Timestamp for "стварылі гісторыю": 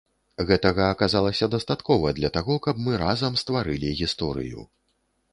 3.41-4.65